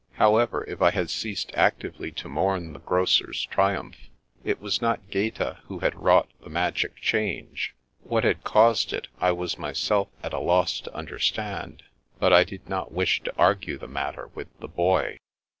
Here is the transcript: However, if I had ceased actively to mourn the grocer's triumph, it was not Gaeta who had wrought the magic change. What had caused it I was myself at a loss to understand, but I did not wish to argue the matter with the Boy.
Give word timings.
However, 0.13 0.63
if 0.67 0.81
I 0.81 0.89
had 0.89 1.11
ceased 1.11 1.51
actively 1.53 2.11
to 2.13 2.27
mourn 2.27 2.73
the 2.73 2.79
grocer's 2.79 3.45
triumph, 3.45 4.09
it 4.43 4.59
was 4.59 4.81
not 4.81 5.11
Gaeta 5.11 5.59
who 5.65 5.77
had 5.77 5.93
wrought 5.93 6.27
the 6.43 6.49
magic 6.49 6.95
change. 6.95 7.75
What 8.01 8.23
had 8.23 8.43
caused 8.43 8.93
it 8.93 9.09
I 9.19 9.31
was 9.31 9.59
myself 9.59 10.07
at 10.23 10.33
a 10.33 10.39
loss 10.39 10.81
to 10.81 10.95
understand, 10.95 11.83
but 12.17 12.33
I 12.33 12.43
did 12.43 12.67
not 12.67 12.91
wish 12.91 13.21
to 13.25 13.37
argue 13.37 13.77
the 13.77 13.87
matter 13.87 14.31
with 14.33 14.47
the 14.59 14.67
Boy. 14.67 15.17